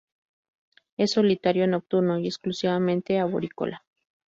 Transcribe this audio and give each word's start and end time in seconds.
Es 0.97 1.11
solitario, 1.11 1.67
nocturno 1.67 2.17
y 2.17 2.25
exclusivamente 2.25 3.19
arborícola. 3.19 3.83